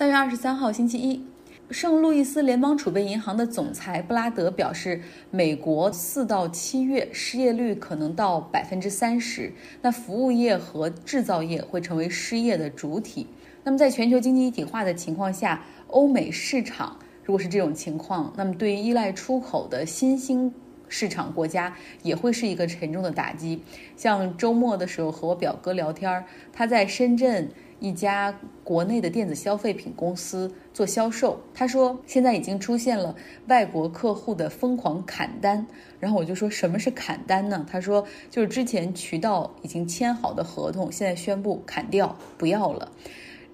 [0.00, 1.22] 三月二十三号，星期一，
[1.70, 4.98] 圣路易斯联邦储备银行的总裁布拉德表示，
[5.30, 9.52] 美国四到七月失业率可能到百分之三十，
[9.82, 13.26] 那服务业和制造业会成为失业的主体。
[13.62, 20.50] 那么，在全球经济一体化的情况下，欧美市场如果是这种情况，那么对于依赖出口的新兴
[20.90, 23.62] 市场国家也会是一个沉重的打击。
[23.96, 26.22] 像周末的时候和我表哥聊天，
[26.52, 27.48] 他在深圳
[27.78, 35.66] 一家国内的电子消费品公司做销售，他说现在已经出现了外国客户的疯狂砍单。
[35.98, 37.64] 然后我就说什么是砍单呢？
[37.70, 42.90] 他说就是之前渠道已经签好的合同，现在宣布砍掉，不要了。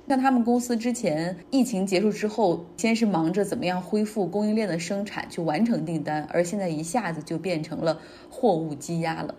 [0.09, 9.35] 像他们公司之前疫情结束之后，先是忙着怎么样恢复供应链的生产，去完成订单，而现在一下子就变成了货物积压了。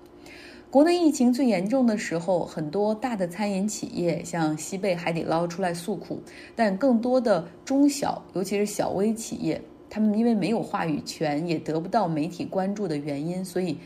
[0.70, 6.22] 国内疫情最严重的时候，很多大的餐饮企业，像西贝、海底捞出来诉苦，
[6.54, 13.78] 但更多的中小，尤其是小微企业，他们因为没有话语权，也得不到媒体关注的原因，所以。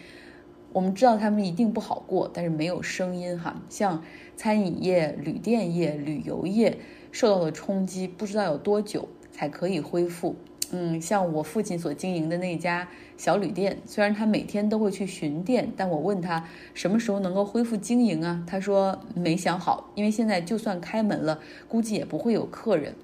[0.73, 3.61] 我们知道他们一定不好过，但是没有声音哈。
[3.69, 4.03] 像
[4.35, 6.77] 餐饮业、旅店业、旅游业
[7.11, 10.35] 受到的冲击，不知道有多久才可以恢复。
[10.73, 18.41] 嗯，像我父亲所经营的那家小旅店，虽然他每天都会去巡店，但我问他什么时候能够恢复经营啊？
[18.47, 22.95] 他说没想好，因为现在就算开门了，估计也不会有客人。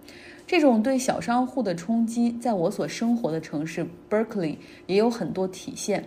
[0.45, 6.05] 这种对小商户的冲击，在我所生活的城市 Berkeley 也有很多体现。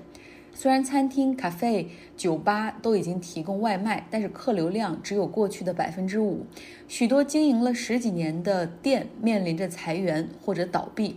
[0.62, 6.44] 虽然餐厅、咖啡、酒吧都已经提供外卖，但是客流量只有过去的百分之五。
[6.86, 11.16] 许多经营了十几年的店面临着裁员或者倒闭。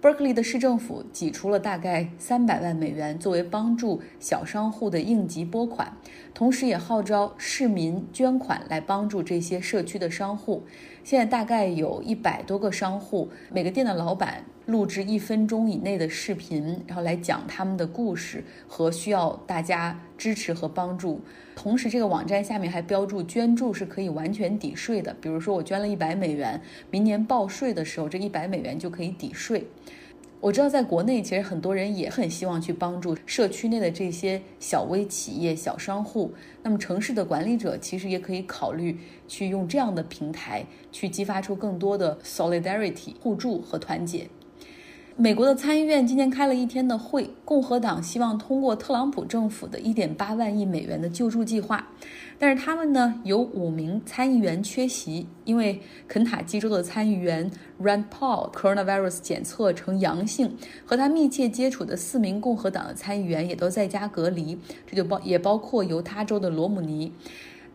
[0.00, 5.92] Berkeley 的市政府挤出了大概三百万美元作为帮助小商户的应急拨款，
[6.32, 10.62] 同时也号召市民捐款来帮助这些社区的商户。
[11.04, 14.44] 现在大概有一百多个商户，每个店的老板。
[14.66, 21.22] 录制一分钟以内的视频，然后来讲他们的故事和需要大家支持和帮助。
[21.56, 25.16] 同时，这个网站下面还标注捐助是可以完全抵税的。
[25.22, 26.60] 比如说，我捐了一百美元，
[26.90, 29.66] 明年报税的时候，这一百美元就可以抵税。
[30.40, 36.32] 我知道，在国内其实很多人也很希望去帮助社区内的这些小微企业、小商户。
[36.62, 44.28] 那么，城市的管理者其实也可以考虑去用这样的平台，去激发出更多的 solidarity 互助和团结。
[45.20, 51.88] 美国的参议院今天开了一天的会，共和党希望通过特朗普政府的1.8万亿美元的救助计划，
[52.38, 57.50] 但是他们呢有五名参议员缺席，因为肯塔基州的参议员
[57.82, 67.12] Rand Paul coronavirus 检测呈阳性，和他密切接触的四名共和党的参议员也都在家隔离，这就包也包括犹他州的罗姆尼。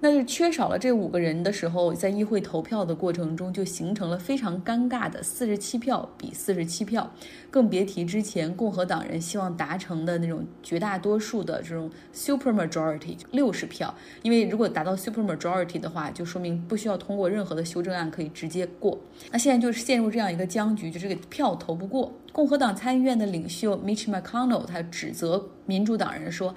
[0.03, 7.09] 那就缺少了这五个人的时候，在议会投票的过程中，就形成了非常尴尬的四十七票比四十七票，
[7.49, 13.95] 更别提之前共和党人希望达成的那种绝大多数的这种 super majority 六十票。
[14.23, 18.99] 因为如果达到 super majority 的话，就说明不需要通过任何的修正案可以直接过。
[19.31, 22.11] 那现在就是陷入这样一个僵局，就这个票投不过。
[22.33, 26.53] 共和党参议院的领袖 Mitch McConnell 他指责民主党人说。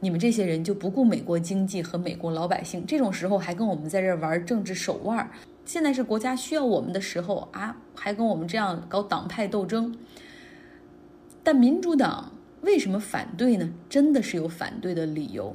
[0.00, 5.28] 你们这些人就不顾美国经济和美国老百姓，这种时候还跟我们在这玩政治手腕。
[5.64, 9.94] 现在是国家需要我们的时候啊，还跟我们这样搞党派斗争。
[11.42, 12.32] 但民主党
[12.62, 13.68] 为什么反对呢？
[13.88, 15.54] 真的是有反对的理由。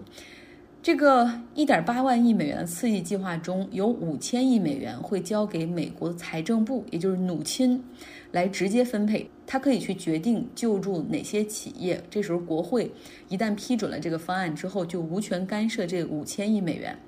[0.84, 7.82] 这个一点八万亿美元的刺激计划中有五千亿美元会交给美国财政部，也就是努钦。
[8.34, 12.04] 来直接分配，他可以去决定救助哪些企业。
[12.10, 12.92] 这时候国会
[13.30, 17.00] 一旦批准了这个方案之后，就无权干涉这五千亿美元。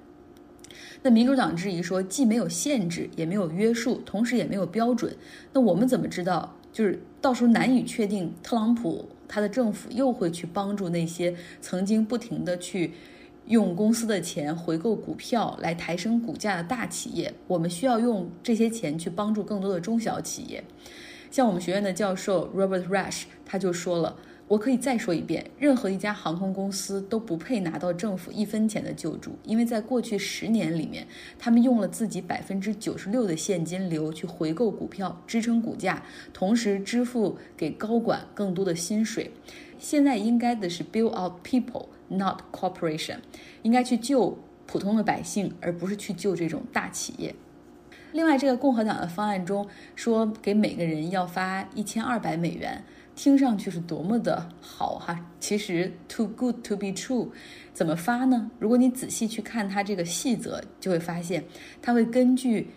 [1.01, 5.13] 那民主党质疑说，既没有限制，也没有约束，同时也没有标准。
[5.51, 6.55] 那我们怎么知道？
[6.71, 12.93] 就是到时候难以确定，特朗普他的政府又会去帮助那些曾经不停的去
[13.47, 17.33] 用公司的钱回购股票来抬升股价的大企业。
[17.47, 20.63] 我们需要用这些钱去帮助更多的中小企业。
[21.29, 24.15] 像我们学院的教授 Robert Rush，他就说了，
[24.47, 31.05] 我可以再说一遍，任何一家航空公司都不配拿到政府一分钱的救助，因为在过去十年里面，
[31.37, 36.01] 他们用了自己百分之九十六的现金流去回购股票，支撑股价，
[36.31, 39.29] 同时支付给高管更多的薪水。
[39.77, 43.17] 现在应该的是 build out people Not corporation，
[43.63, 47.33] 应该去救普通的百姓，而不是去救这种大企业。
[48.11, 52.81] 另外，这个共和党的方案中说，给每个人要发一千二百美元，
[53.15, 55.19] 听上去是多么的好哈！
[55.39, 57.27] 其实 too good to be true，
[57.73, 58.49] 怎么发呢？
[58.57, 61.43] 如果你仔细去看它这个细则，就会发现，
[61.81, 62.69] 它会根据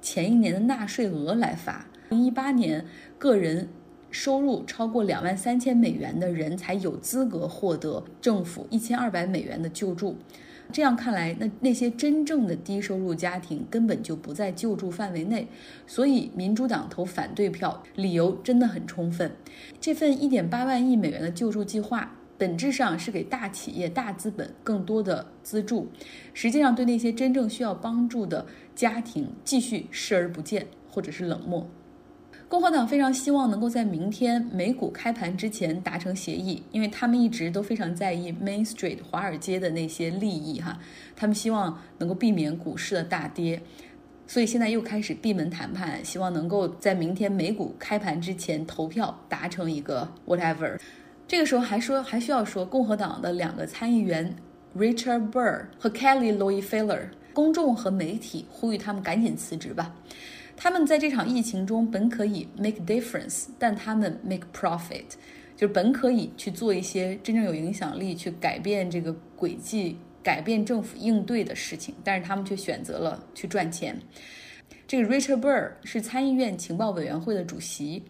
[0.00, 1.84] 前一年的纳税额来发。
[2.10, 2.84] 零一八年，
[3.18, 3.68] 个人
[4.14, 10.16] 收入超过两万三千美元的人才有资格获得政府一千二百美元的救助。
[10.72, 15.48] 这样看来，那那些真正的低收入家庭根本就不在救助范围内，
[15.84, 19.32] 所以民主党投反对票，理由真的很充分。
[19.80, 25.88] 这份一点八万亿美元的救助计划，本质上是给大企业、大资本更多的资助，
[26.32, 28.46] 实际上对那些真正需要帮助的
[28.76, 31.68] 家庭继续视而不见，或者是冷漠。
[32.48, 40.78] 共和党非常希望能够在明天美股开盘之前达成协议，因为他们一直都非常在意 Main Street 华尔街的那些利益哈，
[41.16, 43.60] 他们希望能够避免股市的大跌，
[44.26, 50.78] 所以现在又开始闭门谈判，希望能够在明天美股开盘之前投票达成一个 whatever。
[51.26, 54.36] 这个时候还说还需要说，共和党的两个参议员
[54.76, 57.10] Richard Burr 和 Kelly l o y f i l l e r。
[57.32, 59.92] 公众和媒体呼吁他们赶紧辞职吧。
[60.56, 65.04] 他们在这场疫情中本可以 make difference，但他们 make profit，
[65.56, 73.96] 就是本可以去做一些真正有影响力、去改变这个轨迹、改变政府应对的事情，但是他们却选择了去赚钱。
[74.86, 78.02] 这个 Richard Burr 是参议院情报委员会的主席。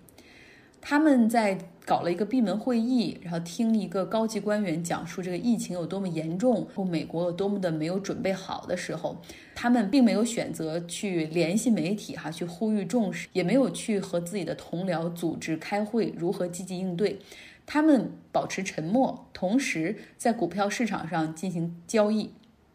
[0.86, 9.16] 他们在搞了一个闭门会议，然后听一个高级官员讲述这个疫情有多么严重，或美国有多么的没有准备好的时候，
[9.54, 17.18] 他们并没有选择去联系媒体，哈，去呼吁重视，也没有去和自己的同僚组织开会，如何积极应对。
[17.64, 22.30] 他们保持沉默，同时在股票市场上进行交易。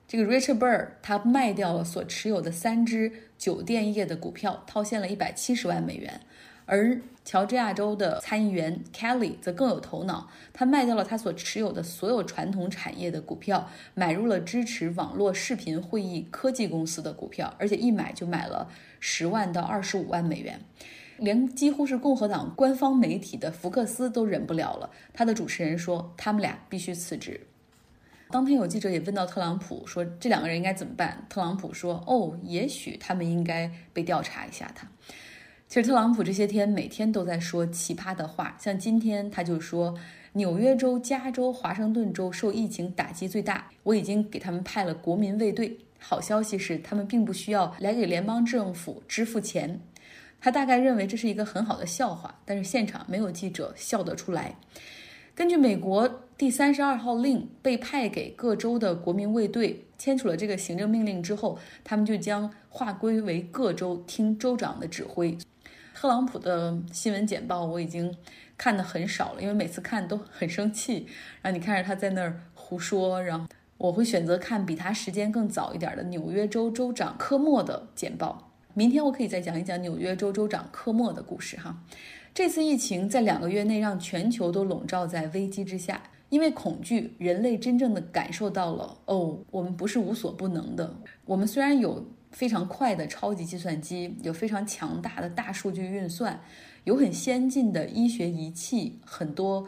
[0.07, 6.21] 这个 Richard Burr 他卖掉了所持有的三只酒店业的股票，套现了一百七十万美元。
[6.69, 18.69] 而乔治亚州的参议员 Kelly 则更有头脑，他卖掉了他所持有的所有传统产业的股票，买入了支持网络视频会议科技公司的股票，而且一买就买了
[18.99, 20.59] 十万到二十五万美元，
[21.17, 24.91] 连几乎是共和党官方媒体的福克斯都忍不了了。
[25.11, 27.41] 他的主持人说，他们俩必须辞职。
[28.29, 31.25] 当天有记者也问到特朗普说，这两个人应该怎么办？
[31.27, 34.87] 特朗普说，哦，也许他们应该被调查一下他。
[35.69, 39.93] 其实特朗普这些天每天都在说奇葩的话，像今天他就说，
[40.33, 45.77] 纽约州、加州、华盛顿州受疫情打击最大，我已经给他们派了国民卫队。
[45.99, 49.79] 好消息是，他们并不需要来给联邦政府支付钱。
[50.41, 54.55] 他大概认为这是一个很好的笑话，但是现场没有记者笑得出来。
[55.35, 65.37] 根据美国第三十二号令，被派给各州的国民卫队签署了这个行政命令之后，他们就将划归为各州，听州长的指挥。
[65.99, 68.15] 特朗普的新闻简报我已经
[68.57, 71.05] 看的很少了，因为每次看都很生气。
[71.41, 73.45] 然后你看着他在那儿胡说，然后
[73.77, 78.49] 我会选择看比他时间更早一点的纽约州州长科莫的简报。
[78.73, 81.83] 明天我可以再讲一讲纽约州州长科莫的故事哈。
[82.33, 90.95] 这次疫情在两个月内让全球都笼罩在危机之下，因为恐惧，人类真正的感受到了哦，我们不是无所不能的。
[91.25, 92.05] 我们虽然有。
[92.31, 96.41] 非常快的超级计算机，有非常强大的大数据运算，
[96.83, 99.67] 有很先进的医学仪器，很多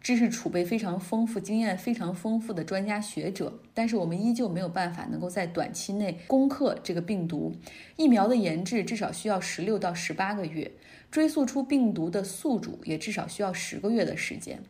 [0.00, 7.54] 知识储备非常丰富、经验非常丰富的专家学者，但是我们依旧没有办法能够在短期内攻克这个病毒。
[7.96, 10.70] 疫苗的研制至少需要十六到十八个月，
[11.10, 14.62] 追溯出病毒的宿主也至少需要十个月的时间。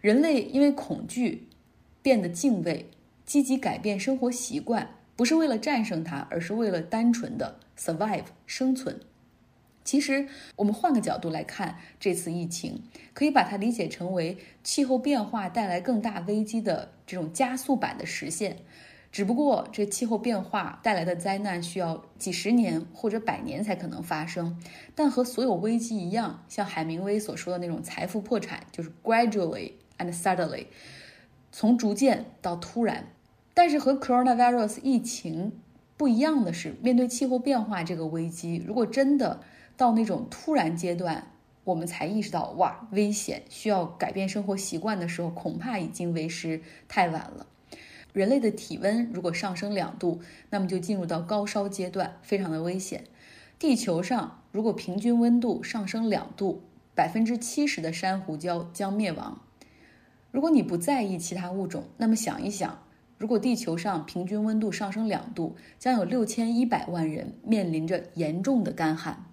[0.00, 1.46] 人类因为恐惧
[2.02, 2.90] 变得敬畏，
[3.24, 4.96] 积极改变生活习惯。
[5.16, 9.00] 不是为了战胜它，而是为了单纯的 survive 生存。
[9.84, 18.58] 其实，我们换个角度来看，这次疫情可以把它理解成为气候变化带来更大危机的这种加速版的实现。
[19.10, 24.56] 只不过，这气候变化带来的灾难需要几十年或者百年才可能发生。
[24.94, 30.66] 但和所有危机一样，像海明威所说的那种财富破产，就是 gradually and suddenly，
[31.50, 33.08] 从逐渐到突然。
[33.54, 35.52] 但是和 coronavirus 疫情
[35.96, 39.40] 不一样的是，面对气候变化这个危机，如果真的
[39.76, 41.32] 到那种突然阶段，
[41.64, 47.46] 我们才意识到哇危险，需要改变生活习惯的时候，恐怕已经为时太晚了。
[48.12, 53.04] 人类的体温如果上升两度，那么就进入到高烧阶段，非常的危险。
[53.58, 56.62] 地球上如果平均温度上升两度，
[56.94, 59.40] 百分之七十的珊瑚礁将灭亡。
[60.30, 62.82] 如果你不在意其他物种，那么想一想。
[63.22, 69.26] 如果地球上平均温度上升两度，将有六千一百万人面临着严重的干旱。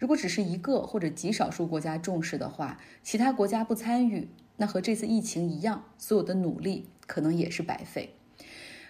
[0.00, 8.16] 如果只是一个或者极少数国家重视的话，其他国家不参与，那和这次疫情一样，所有的努力可能也是白费。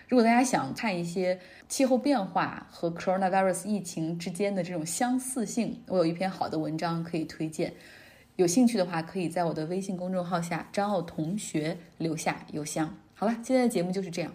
[0.09, 1.39] 如果大家想看一些
[1.69, 7.75] 气候变化和 coronavirus 疫情之间的这种相似性，我有一篇好的文章可以推荐。
[8.37, 12.97] 有兴趣的话，可以在我的微信公众号下“张奥同学”留下邮箱。
[13.15, 14.33] 好了今天的节目就是这样。